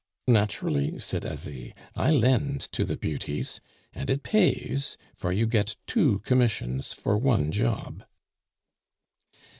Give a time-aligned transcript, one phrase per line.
[0.27, 1.75] "Naturally," said Asie.
[1.95, 3.61] "I lend to the beauties;
[3.93, 8.03] and it pays, for you get two commissions for one job."